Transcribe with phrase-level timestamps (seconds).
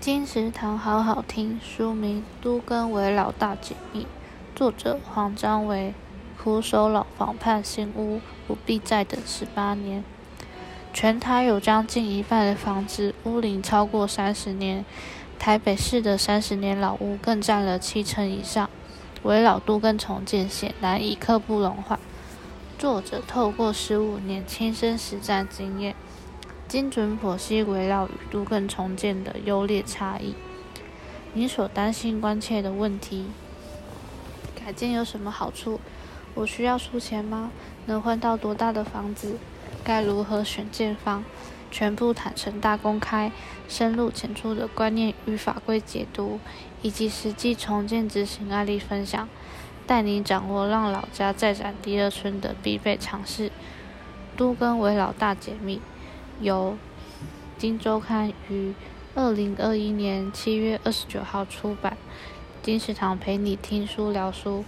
[0.00, 4.02] 金石堂好好听，书名《都更为老大解密》，
[4.54, 5.92] 作者黄章维。
[6.40, 10.04] 苦守老房盼新屋，不必再等十八年。
[10.94, 14.84] 全台有将近一半的房子屋龄超过三十年，
[15.36, 18.70] 台北市的三十年老屋更占了七成以上。
[19.24, 21.98] 为老都更重建显然已刻不容缓。
[22.78, 25.96] 作者透过十五年亲身实战经验，
[26.68, 30.34] 精准剖析围绕与都更重建的优劣差异。
[31.32, 33.24] 你所担心关切的问题，
[34.54, 35.80] 改建有什么好处？
[36.34, 37.50] 我需要出钱吗？
[37.86, 39.38] 能换到多大的房子？
[39.82, 41.24] 该如何选建方？
[41.70, 43.32] 全部坦诚大公开，
[43.66, 46.38] 深入浅出的观念与法规解读，
[46.82, 49.26] 以及实际重建执行案例分享，
[49.86, 53.50] 带你掌握让老家再展第二春的必备常识。
[54.36, 55.80] 都更为老大解密，
[56.40, 56.76] 由
[57.56, 58.72] 金周刊于
[59.14, 61.96] 二零二一年七月二十九号出版。
[62.62, 64.64] 金石堂陪你听书聊书。